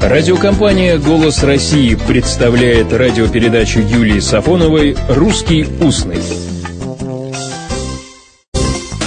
[0.00, 6.22] Радиокомпания «Голос России» представляет радиопередачу Юлии Сафоновой «Русский устный».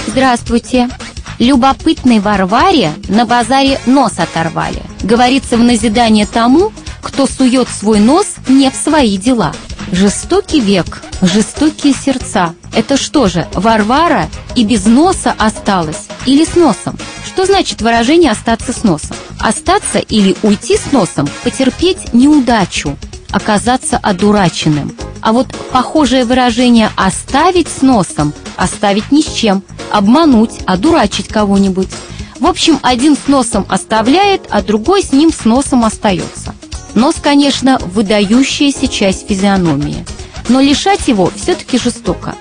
[0.06, 0.90] Здравствуйте!
[1.38, 4.82] Любопытной Варваре на базаре нос оторвали.
[5.02, 9.54] Говорится в назидание тому, кто сует свой нос не в свои дела.
[9.92, 12.54] Жестокий век, жестокие сердца.
[12.76, 16.98] Это что же, Варвара и без носа осталась или с носом?
[17.26, 19.16] Что значит выражение «остаться с носом»?
[19.42, 22.96] Остаться или уйти с носом, потерпеть неудачу,
[23.30, 24.96] оказаться одураченным.
[25.20, 31.88] А вот похожее выражение «оставить с носом»– оставить ни с чем, обмануть, одурачить кого-нибудь.
[32.38, 36.54] В общем, один с носом оставляет, а другой с ним с носом остается.
[36.94, 40.04] Нос, конечно, выдающаяся часть физиономии,
[40.48, 42.34] но лишать его все-таки жестоко.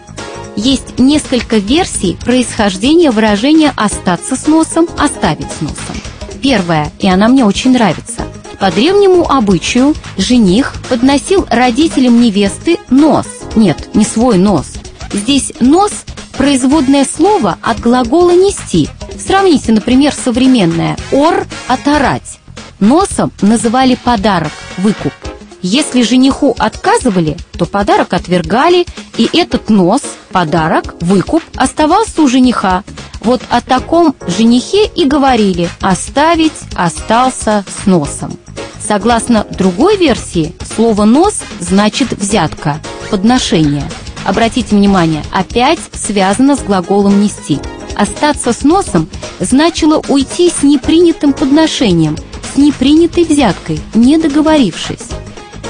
[0.56, 6.11] Есть несколько версий происхождения выражения «остаться с носом», «оставить с носом».
[6.42, 8.24] Первая, и она мне очень нравится.
[8.60, 13.26] По древнему обычаю жених подносил родителям невесты нос.
[13.56, 14.74] Нет, не свой нос.
[15.12, 15.92] Здесь «нос»–
[16.38, 18.88] производное слово от глагола «нести».
[19.20, 22.40] Сравните, например, современное «ор»– «оторать».
[22.80, 25.14] Носом называли подарок, выкуп.
[25.62, 28.86] Если жениху отказывали, то подарок отвергали,
[29.18, 32.84] и этот нос, подарок, выкуп оставался у жениха.
[33.24, 38.38] Вот о таком женихе и говорили «оставить остался с носом».
[38.80, 42.80] Согласно другой версии, слово «нос» значит «взятка»,
[43.12, 43.84] «подношение».
[44.26, 47.60] Обратите внимание, опять связано с глаголом «нести».
[47.96, 49.08] Остаться с носом
[49.40, 52.18] значило уйти с непринятым подношением,
[52.54, 55.10] с непринятой взяткой, не договорившись.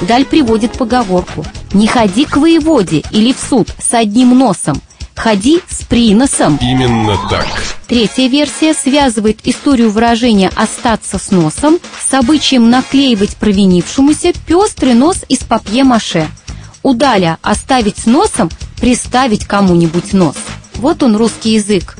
[0.02, 4.80] Даль приводит поговорку «Не ходи к воеводе или в суд с одним носом,
[5.22, 6.58] ходи с приносом».
[6.60, 7.46] Именно так.
[7.86, 11.78] Третья версия связывает историю выражения «остаться с носом»
[12.10, 16.26] с обычаем наклеивать провинившемуся пестрый нос из папье-маше.
[16.82, 18.50] У Даля «оставить с носом»
[18.80, 20.34] приставить кому-нибудь нос.
[20.74, 21.96] Вот он русский язык.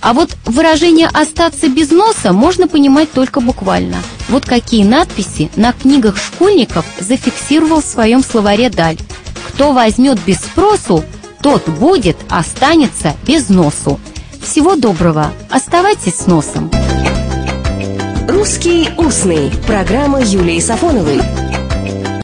[0.00, 3.98] А вот выражение «остаться без носа» можно понимать только буквально.
[4.30, 8.98] Вот какие надписи на книгах школьников зафиксировал в своем словаре Даль.
[9.48, 11.04] «Кто возьмет без спросу,
[11.44, 14.00] тот будет, останется без носу».
[14.42, 15.30] Всего доброго.
[15.50, 16.70] Оставайтесь с носом.
[18.26, 19.50] «Русский устный».
[19.66, 21.43] Программа Юлии Сафоновой.